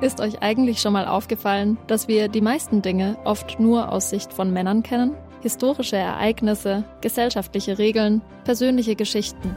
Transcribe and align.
Ist 0.00 0.20
euch 0.20 0.42
eigentlich 0.42 0.80
schon 0.80 0.92
mal 0.92 1.08
aufgefallen, 1.08 1.76
dass 1.88 2.06
wir 2.06 2.28
die 2.28 2.40
meisten 2.40 2.82
Dinge 2.82 3.18
oft 3.24 3.58
nur 3.58 3.90
aus 3.90 4.10
Sicht 4.10 4.32
von 4.32 4.52
Männern 4.52 4.84
kennen? 4.84 5.16
Historische 5.40 5.96
Ereignisse, 5.96 6.84
gesellschaftliche 7.00 7.78
Regeln, 7.78 8.22
persönliche 8.44 8.94
Geschichten. 8.94 9.56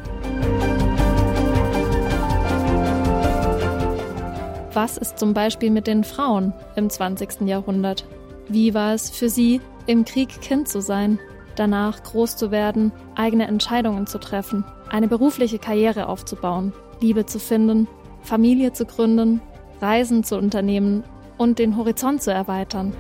Was 4.73 4.97
ist 4.97 5.19
zum 5.19 5.35
Beispiel 5.35 5.69
mit 5.69 5.85
den 5.85 6.03
Frauen 6.03 6.53
im 6.75 6.89
20. 6.89 7.41
Jahrhundert? 7.41 8.07
Wie 8.47 8.73
war 8.73 8.95
es 8.95 9.11
für 9.11 9.29
sie, 9.29 9.61
im 9.85 10.05
Krieg 10.05 10.41
Kind 10.41 10.67
zu 10.67 10.81
sein, 10.81 11.19
danach 11.55 12.01
groß 12.01 12.35
zu 12.35 12.49
werden, 12.49 12.91
eigene 13.13 13.45
Entscheidungen 13.45 14.07
zu 14.07 14.17
treffen, 14.17 14.65
eine 14.89 15.07
berufliche 15.07 15.59
Karriere 15.59 16.07
aufzubauen, 16.07 16.73
Liebe 16.99 17.27
zu 17.27 17.37
finden, 17.37 17.87
Familie 18.23 18.73
zu 18.73 18.85
gründen, 18.85 19.39
Reisen 19.81 20.23
zu 20.23 20.37
unternehmen 20.37 21.03
und 21.37 21.59
den 21.59 21.75
Horizont 21.75 22.21
zu 22.21 22.31
erweitern. 22.31 22.93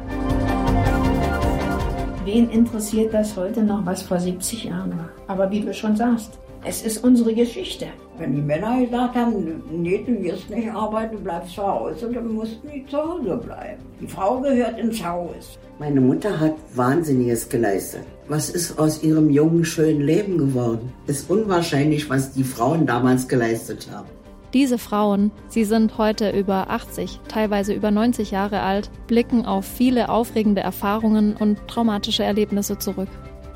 Wen 2.25 2.49
interessiert 2.49 3.13
das 3.13 3.35
heute 3.35 3.63
noch, 3.63 3.85
was 3.85 4.03
vor 4.03 4.19
70 4.19 4.65
Jahren 4.65 4.91
war? 4.91 5.09
Aber 5.27 5.49
wie 5.51 5.61
du 5.61 5.73
schon 5.73 5.95
sagst, 5.95 6.39
es 6.63 6.83
ist 6.83 7.03
unsere 7.03 7.33
Geschichte. 7.33 7.87
Wenn 8.19 8.35
die 8.35 8.41
Männer 8.41 8.79
gesagt 8.79 9.15
haben, 9.15 9.63
nee, 9.71 10.03
du 10.05 10.21
wirst 10.21 10.49
nicht 10.49 10.69
arbeiten, 10.69 11.15
du 11.15 11.23
bleibst 11.23 11.55
zu 11.55 11.63
Hause, 11.63 12.11
dann 12.13 12.33
mussten 12.33 12.69
die 12.69 12.85
zu 12.85 12.97
Hause 12.97 13.37
bleiben. 13.37 13.81
Die 13.99 14.07
Frau 14.07 14.39
gehört 14.39 14.77
ins 14.77 15.03
Haus. 15.03 15.57
Meine 15.79 15.99
Mutter 15.99 16.39
hat 16.39 16.53
Wahnsinniges 16.75 17.49
geleistet. 17.49 18.03
Was 18.27 18.51
ist 18.51 18.77
aus 18.77 19.01
ihrem 19.01 19.31
jungen, 19.31 19.65
schönen 19.65 20.01
Leben 20.01 20.37
geworden? 20.37 20.93
Ist 21.07 21.29
unwahrscheinlich, 21.31 22.07
was 22.09 22.33
die 22.33 22.43
Frauen 22.43 22.85
damals 22.85 23.27
geleistet 23.27 23.89
haben. 23.91 24.07
Diese 24.53 24.77
Frauen, 24.77 25.31
sie 25.47 25.63
sind 25.63 25.97
heute 25.97 26.31
über 26.31 26.69
80, 26.69 27.21
teilweise 27.29 27.73
über 27.73 27.89
90 27.89 28.31
Jahre 28.31 28.59
alt, 28.59 28.91
blicken 29.07 29.45
auf 29.45 29.65
viele 29.65 30.09
aufregende 30.09 30.59
Erfahrungen 30.59 31.37
und 31.37 31.69
traumatische 31.69 32.25
Erlebnisse 32.25 32.77
zurück. 32.77 33.07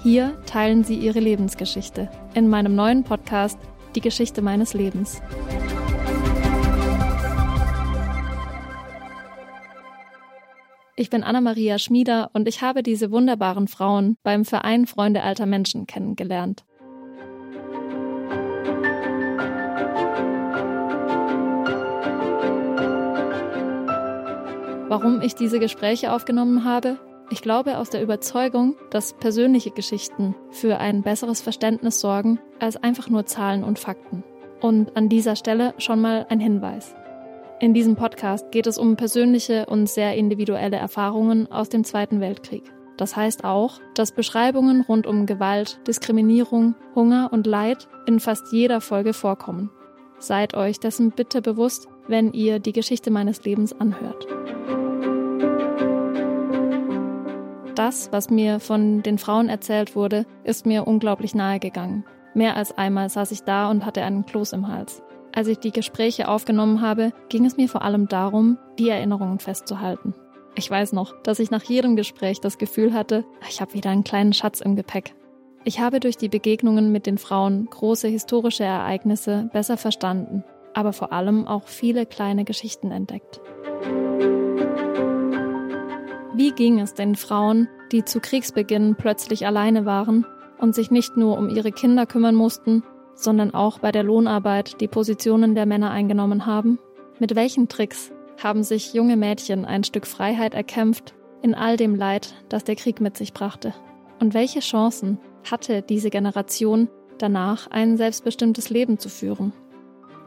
Hier 0.01 0.41
teilen 0.45 0.85
sie 0.85 0.95
ihre 0.95 1.19
Lebensgeschichte 1.19 2.09
in 2.33 2.47
meinem 2.47 2.75
neuen 2.75 3.03
Podcast 3.03 3.59
Die 3.95 3.99
Geschichte 3.99 4.41
meines 4.41 4.73
Lebens. 4.73 5.21
Ich 10.95 11.09
bin 11.09 11.23
Anna-Maria 11.23 11.77
Schmieder 11.77 12.29
und 12.31 12.47
ich 12.47 12.61
habe 12.61 12.81
diese 12.81 13.11
wunderbaren 13.11 13.67
Frauen 13.67 14.15
beim 14.23 14.45
Verein 14.45 14.87
Freunde 14.87 15.23
alter 15.23 15.45
Menschen 15.45 15.87
kennengelernt. 15.87 16.63
Warum 24.87 25.21
ich 25.21 25.33
diese 25.33 25.59
Gespräche 25.59 26.13
aufgenommen 26.13 26.63
habe? 26.63 26.97
Ich 27.31 27.41
glaube 27.41 27.79
aus 27.79 27.89
der 27.89 28.03
Überzeugung, 28.03 28.75
dass 28.91 29.13
persönliche 29.13 29.71
Geschichten 29.71 30.35
für 30.51 30.77
ein 30.77 31.01
besseres 31.01 31.41
Verständnis 31.41 31.99
sorgen 31.99 32.39
als 32.59 32.77
einfach 32.77 33.09
nur 33.09 33.25
Zahlen 33.25 33.63
und 33.63 33.79
Fakten. 33.79 34.23
Und 34.61 34.95
an 34.95 35.09
dieser 35.09 35.35
Stelle 35.35 35.73
schon 35.79 36.01
mal 36.01 36.27
ein 36.29 36.39
Hinweis. 36.39 36.95
In 37.59 37.73
diesem 37.73 37.95
Podcast 37.95 38.51
geht 38.51 38.67
es 38.67 38.77
um 38.77 38.95
persönliche 38.95 39.65
und 39.65 39.89
sehr 39.89 40.15
individuelle 40.15 40.77
Erfahrungen 40.77 41.51
aus 41.51 41.69
dem 41.69 41.83
Zweiten 41.83 42.21
Weltkrieg. 42.21 42.63
Das 42.95 43.15
heißt 43.15 43.43
auch, 43.43 43.81
dass 43.95 44.11
Beschreibungen 44.11 44.81
rund 44.81 45.07
um 45.07 45.25
Gewalt, 45.25 45.79
Diskriminierung, 45.87 46.75
Hunger 46.93 47.29
und 47.31 47.47
Leid 47.47 47.87
in 48.05 48.19
fast 48.19 48.53
jeder 48.53 48.81
Folge 48.81 49.13
vorkommen. 49.13 49.71
Seid 50.19 50.53
euch 50.53 50.79
dessen 50.79 51.11
bitte 51.11 51.41
bewusst, 51.41 51.87
wenn 52.07 52.33
ihr 52.33 52.59
die 52.59 52.71
Geschichte 52.71 53.09
meines 53.09 53.43
Lebens 53.43 53.73
anhört. 53.73 54.27
Das, 57.75 58.09
was 58.13 58.29
mir 58.29 58.61
von 58.61 59.03
den 59.03 59.17
Frauen 59.17 59.49
erzählt 59.49 59.97
wurde, 59.97 60.25
ist 60.45 60.65
mir 60.65 60.87
unglaublich 60.87 61.35
nahe 61.35 61.59
gegangen. 61.59 62.05
Mehr 62.33 62.55
als 62.55 62.77
einmal 62.77 63.09
saß 63.09 63.31
ich 63.31 63.43
da 63.43 63.69
und 63.69 63.85
hatte 63.85 64.01
einen 64.01 64.25
Kloß 64.25 64.53
im 64.53 64.69
Hals. 64.69 65.03
Als 65.33 65.49
ich 65.49 65.59
die 65.59 65.73
Gespräche 65.73 66.29
aufgenommen 66.29 66.79
habe, 66.79 67.11
ging 67.27 67.45
es 67.45 67.57
mir 67.57 67.67
vor 67.67 67.81
allem 67.81 68.07
darum, 68.07 68.57
die 68.79 68.87
Erinnerungen 68.87 69.39
festzuhalten. 69.39 70.13
Ich 70.55 70.71
weiß 70.71 70.93
noch, 70.93 71.21
dass 71.23 71.39
ich 71.39 71.51
nach 71.51 71.63
jedem 71.63 71.97
Gespräch 71.97 72.39
das 72.39 72.57
Gefühl 72.57 72.93
hatte, 72.93 73.25
ich 73.49 73.59
habe 73.59 73.73
wieder 73.73 73.89
einen 73.89 74.05
kleinen 74.05 74.31
Schatz 74.31 74.61
im 74.61 74.77
Gepäck. 74.77 75.13
Ich 75.65 75.81
habe 75.81 75.99
durch 75.99 76.15
die 76.15 76.29
Begegnungen 76.29 76.93
mit 76.93 77.05
den 77.05 77.17
Frauen 77.17 77.65
große 77.69 78.07
historische 78.07 78.63
Ereignisse 78.63 79.49
besser 79.51 79.75
verstanden, 79.75 80.45
aber 80.73 80.93
vor 80.93 81.11
allem 81.11 81.45
auch 81.45 81.67
viele 81.67 82.05
kleine 82.05 82.45
Geschichten 82.45 82.91
entdeckt. 82.91 83.41
Wie 86.37 86.51
ging 86.51 86.81
es 86.81 86.93
den 86.93 87.15
Frauen, 87.15 87.69
die 87.93 88.03
zu 88.03 88.19
Kriegsbeginn 88.19 88.95
plötzlich 88.95 89.47
alleine 89.47 89.85
waren 89.85 90.25
und 90.57 90.75
sich 90.75 90.91
nicht 90.91 91.15
nur 91.15 91.37
um 91.37 91.47
ihre 91.47 91.71
Kinder 91.71 92.05
kümmern 92.05 92.35
mussten, 92.35 92.83
sondern 93.13 93.53
auch 93.53 93.79
bei 93.79 93.93
der 93.93 94.03
Lohnarbeit 94.03 94.81
die 94.81 94.89
Positionen 94.89 95.55
der 95.55 95.65
Männer 95.65 95.91
eingenommen 95.91 96.45
haben? 96.45 96.77
Mit 97.19 97.35
welchen 97.35 97.69
Tricks 97.69 98.11
haben 98.43 98.63
sich 98.63 98.93
junge 98.93 99.15
Mädchen 99.15 99.63
ein 99.63 99.85
Stück 99.85 100.05
Freiheit 100.05 100.53
erkämpft 100.53 101.15
in 101.41 101.55
all 101.55 101.77
dem 101.77 101.95
Leid, 101.95 102.33
das 102.49 102.65
der 102.65 102.75
Krieg 102.75 102.99
mit 102.99 103.15
sich 103.15 103.31
brachte? 103.31 103.73
Und 104.19 104.33
welche 104.33 104.59
Chancen 104.59 105.19
hatte 105.49 105.83
diese 105.83 106.09
Generation 106.09 106.89
danach 107.17 107.67
ein 107.71 107.95
selbstbestimmtes 107.95 108.69
Leben 108.69 108.99
zu 108.99 109.07
führen? 109.07 109.53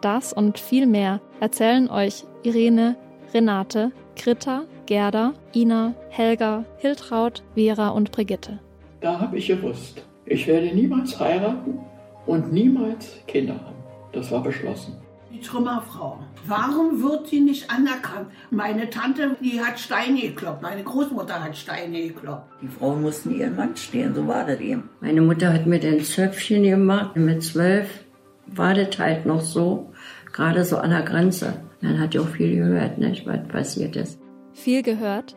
Das 0.00 0.32
und 0.32 0.58
viel 0.58 0.86
mehr 0.86 1.20
erzählen 1.38 1.90
euch 1.90 2.24
Irene, 2.44 2.96
Renate, 3.34 3.92
Kritta, 4.16 4.64
Gerda, 4.86 5.34
Ina, 5.54 5.94
Helga, 6.08 6.64
Hiltraud, 6.78 7.42
Vera 7.54 7.88
und 7.88 8.10
Brigitte. 8.10 8.58
Da 9.00 9.20
habe 9.20 9.38
ich 9.38 9.48
gewusst, 9.48 10.02
ich 10.24 10.46
werde 10.46 10.74
niemals 10.74 11.18
heiraten 11.20 11.78
und 12.26 12.52
niemals 12.52 13.18
Kinder 13.26 13.54
haben. 13.54 13.76
Das 14.12 14.30
war 14.30 14.42
beschlossen. 14.42 14.96
Die 15.30 15.40
Trümmerfrau. 15.40 16.18
Warum 16.46 17.02
wird 17.02 17.28
sie 17.28 17.40
nicht 17.40 17.70
anerkannt? 17.70 18.28
Meine 18.50 18.88
Tante, 18.88 19.36
die 19.42 19.60
hat 19.60 19.78
Steine 19.78 20.20
gekloppt. 20.20 20.62
Meine 20.62 20.82
Großmutter 20.82 21.44
hat 21.44 21.54
Steine 21.54 22.00
gekloppt. 22.08 22.50
Die 22.62 22.68
Frauen 22.68 23.02
mussten 23.02 23.38
ihren 23.38 23.54
Mann 23.54 23.76
stehen, 23.76 24.14
so 24.14 24.26
war 24.26 24.46
das 24.46 24.58
eben. 24.60 24.88
Meine 25.00 25.20
Mutter 25.20 25.52
hat 25.52 25.66
mir 25.66 25.80
den 25.80 26.02
Zöpfchen 26.02 26.62
gemacht. 26.62 27.14
Mit 27.16 27.42
zwölf 27.44 28.04
war 28.46 28.72
das 28.72 28.98
halt 28.98 29.26
noch 29.26 29.42
so, 29.42 29.92
gerade 30.32 30.64
so 30.64 30.78
an 30.78 30.90
der 30.90 31.02
Grenze. 31.02 31.67
Dann 31.80 32.00
hat 32.00 32.14
ja 32.14 32.20
auch 32.20 32.28
viel 32.28 32.56
gehört, 32.56 32.98
nicht, 32.98 33.26
was 33.26 33.46
passiert 33.48 33.96
ist. 33.96 34.20
Viel 34.52 34.82
gehört? 34.82 35.36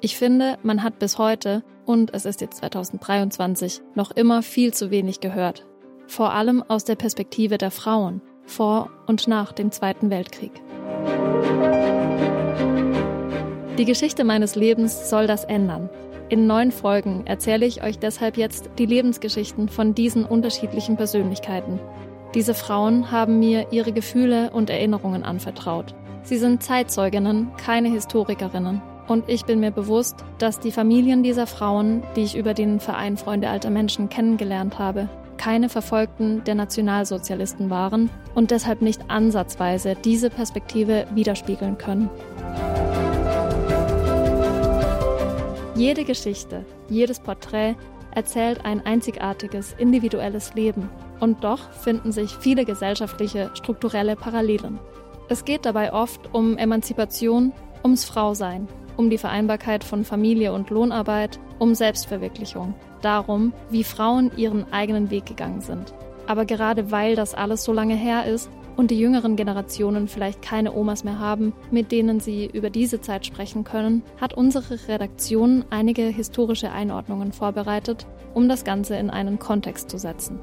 Ich 0.00 0.16
finde, 0.16 0.58
man 0.62 0.82
hat 0.82 0.98
bis 0.98 1.18
heute, 1.18 1.62
und 1.84 2.12
es 2.12 2.24
ist 2.24 2.40
jetzt 2.40 2.58
2023, 2.58 3.82
noch 3.94 4.10
immer 4.10 4.42
viel 4.42 4.74
zu 4.74 4.90
wenig 4.90 5.20
gehört 5.20 5.66
vor 6.06 6.32
allem 6.32 6.62
aus 6.62 6.84
der 6.84 6.94
Perspektive 6.94 7.58
der 7.58 7.70
Frauen 7.70 8.22
vor 8.44 8.90
und 9.06 9.26
nach 9.26 9.52
dem 9.52 9.72
Zweiten 9.72 10.08
Weltkrieg. 10.10 10.52
Die 13.76 13.84
Geschichte 13.84 14.24
meines 14.24 14.54
Lebens 14.54 15.10
soll 15.10 15.26
das 15.26 15.44
ändern. 15.44 15.90
In 16.28 16.46
neun 16.46 16.72
Folgen 16.72 17.26
erzähle 17.26 17.66
ich 17.66 17.82
euch 17.82 17.98
deshalb 17.98 18.36
jetzt 18.36 18.70
die 18.78 18.86
Lebensgeschichten 18.86 19.68
von 19.68 19.94
diesen 19.94 20.24
unterschiedlichen 20.24 20.96
Persönlichkeiten. 20.96 21.78
Diese 22.34 22.54
Frauen 22.54 23.10
haben 23.10 23.38
mir 23.38 23.68
ihre 23.70 23.92
Gefühle 23.92 24.50
und 24.50 24.68
Erinnerungen 24.68 25.22
anvertraut. 25.22 25.94
Sie 26.22 26.38
sind 26.38 26.62
Zeitzeuginnen, 26.62 27.52
keine 27.56 27.88
Historikerinnen. 27.88 28.82
Und 29.06 29.28
ich 29.28 29.44
bin 29.44 29.60
mir 29.60 29.70
bewusst, 29.70 30.16
dass 30.38 30.58
die 30.58 30.72
Familien 30.72 31.22
dieser 31.22 31.46
Frauen, 31.46 32.02
die 32.16 32.22
ich 32.22 32.36
über 32.36 32.52
den 32.52 32.80
Verein 32.80 33.16
Freunde 33.16 33.48
alter 33.48 33.70
Menschen 33.70 34.08
kennengelernt 34.08 34.78
habe, 34.78 35.08
keine 35.36 35.68
Verfolgten 35.68 36.42
der 36.44 36.56
Nationalsozialisten 36.56 37.70
waren 37.70 38.10
und 38.34 38.50
deshalb 38.50 38.82
nicht 38.82 39.08
ansatzweise 39.08 39.94
diese 39.94 40.28
Perspektive 40.28 41.06
widerspiegeln 41.14 41.78
können. 41.78 42.10
Jede 45.76 46.04
Geschichte, 46.04 46.64
jedes 46.88 47.20
Porträt 47.20 47.76
erzählt 48.10 48.64
ein 48.64 48.84
einzigartiges, 48.84 49.74
individuelles 49.78 50.54
Leben 50.54 50.88
und 51.20 51.44
doch 51.44 51.70
finden 51.72 52.12
sich 52.12 52.36
viele 52.36 52.64
gesellschaftliche, 52.64 53.50
strukturelle 53.54 54.16
Parallelen. 54.16 54.78
Es 55.28 55.44
geht 55.44 55.66
dabei 55.66 55.92
oft 55.92 56.32
um 56.32 56.56
Emanzipation, 56.56 57.52
ums 57.82 58.04
Frausein, 58.04 58.68
um 58.96 59.10
die 59.10 59.18
Vereinbarkeit 59.18 59.84
von 59.84 60.04
Familie 60.04 60.52
und 60.52 60.70
Lohnarbeit, 60.70 61.38
um 61.58 61.74
Selbstverwirklichung 61.74 62.74
darum, 63.06 63.52
wie 63.70 63.84
Frauen 63.84 64.30
ihren 64.36 64.72
eigenen 64.72 65.10
Weg 65.10 65.26
gegangen 65.26 65.60
sind. 65.60 65.94
Aber 66.26 66.44
gerade 66.44 66.90
weil 66.90 67.14
das 67.14 67.34
alles 67.34 67.62
so 67.62 67.72
lange 67.72 67.94
her 67.94 68.26
ist 68.26 68.50
und 68.76 68.90
die 68.90 68.98
jüngeren 68.98 69.36
Generationen 69.36 70.08
vielleicht 70.08 70.42
keine 70.42 70.74
Omas 70.74 71.04
mehr 71.04 71.18
haben, 71.18 71.52
mit 71.70 71.92
denen 71.92 72.20
sie 72.20 72.46
über 72.46 72.68
diese 72.68 73.00
Zeit 73.00 73.24
sprechen 73.24 73.64
können, 73.64 74.02
hat 74.20 74.34
unsere 74.34 74.88
Redaktion 74.88 75.64
einige 75.70 76.02
historische 76.02 76.72
Einordnungen 76.72 77.32
vorbereitet, 77.32 78.06
um 78.34 78.48
das 78.48 78.64
Ganze 78.64 78.96
in 78.96 79.08
einen 79.08 79.38
Kontext 79.38 79.88
zu 79.88 79.98
setzen. 79.98 80.40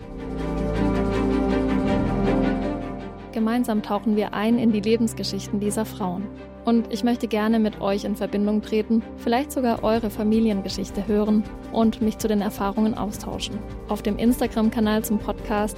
Gemeinsam 3.44 3.84
tauchen 3.84 4.16
wir 4.16 4.34
ein 4.34 4.58
in 4.58 4.72
die 4.72 4.80
Lebensgeschichten 4.80 5.60
dieser 5.60 5.84
Frauen. 5.84 6.24
Und 6.64 6.94
ich 6.94 7.04
möchte 7.04 7.28
gerne 7.28 7.60
mit 7.60 7.82
euch 7.82 8.06
in 8.06 8.16
Verbindung 8.16 8.62
treten, 8.62 9.04
vielleicht 9.18 9.52
sogar 9.52 9.84
eure 9.84 10.10
Familiengeschichte 10.10 11.08
hören 11.08 11.44
und 11.74 12.02
mich 12.02 12.20
zu 12.20 12.30
den 12.30 12.40
Erfahrungen 12.40 12.94
austauschen. 12.94 13.60
Auf 13.90 14.02
dem 14.02 14.18
Instagram-Kanal 14.18 15.04
zum 15.04 15.20
Podcast 15.20 15.78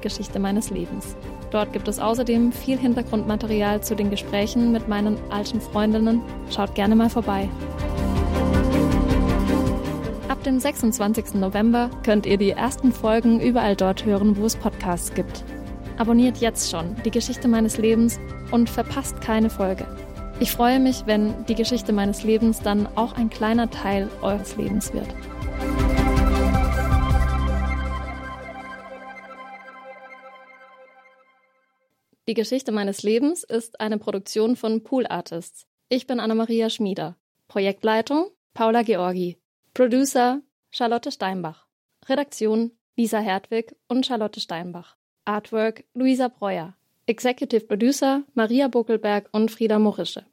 Geschichte 0.00 0.38
meines 0.38 0.70
Lebens. 0.70 1.16
Dort 1.50 1.72
gibt 1.72 1.88
es 1.88 1.98
außerdem 1.98 2.52
viel 2.52 2.78
Hintergrundmaterial 2.78 3.82
zu 3.82 3.96
den 3.96 4.10
Gesprächen 4.10 4.70
mit 4.70 4.86
meinen 4.86 5.16
alten 5.28 5.60
Freundinnen. 5.60 6.20
Schaut 6.50 6.76
gerne 6.76 6.94
mal 6.94 7.10
vorbei. 7.10 7.48
Ab 10.28 10.44
dem 10.44 10.60
26. 10.60 11.34
November 11.34 11.90
könnt 12.04 12.26
ihr 12.26 12.36
die 12.36 12.50
ersten 12.50 12.92
Folgen 12.92 13.40
überall 13.40 13.74
dort 13.74 14.04
hören, 14.04 14.36
wo 14.36 14.44
es 14.44 14.54
Podcasts 14.54 15.12
gibt. 15.14 15.42
Abonniert 15.98 16.38
jetzt 16.38 16.70
schon 16.70 16.96
die 17.04 17.10
Geschichte 17.10 17.48
meines 17.48 17.78
Lebens 17.78 18.18
und 18.50 18.68
verpasst 18.70 19.20
keine 19.20 19.50
Folge. 19.50 19.86
Ich 20.40 20.50
freue 20.52 20.80
mich, 20.80 21.06
wenn 21.06 21.44
die 21.46 21.54
Geschichte 21.54 21.92
meines 21.92 22.24
Lebens 22.24 22.60
dann 22.60 22.86
auch 22.96 23.12
ein 23.16 23.30
kleiner 23.30 23.70
Teil 23.70 24.10
eures 24.22 24.56
Lebens 24.56 24.92
wird. 24.92 25.08
Die 32.28 32.34
Geschichte 32.34 32.72
meines 32.72 33.02
Lebens 33.02 33.44
ist 33.44 33.80
eine 33.80 33.98
Produktion 33.98 34.56
von 34.56 34.82
Pool 34.82 35.06
Artists. 35.06 35.66
Ich 35.88 36.06
bin 36.06 36.18
Anna-Maria 36.18 36.70
Schmieder. 36.70 37.16
Projektleitung 37.48 38.30
Paula 38.54 38.82
Georgi. 38.82 39.38
Producer 39.74 40.40
Charlotte 40.70 41.12
Steinbach. 41.12 41.66
Redaktion 42.08 42.72
Lisa 42.96 43.18
Hertwig 43.18 43.76
und 43.88 44.06
Charlotte 44.06 44.40
Steinbach. 44.40 44.96
Artwork 45.24 45.84
Luisa 45.94 46.28
Breuer. 46.28 46.74
Executive 47.06 47.66
Producer 47.66 48.22
Maria 48.34 48.68
Buckelberg 48.68 49.28
und 49.32 49.50
Frieda 49.50 49.78
Morische. 49.78 50.24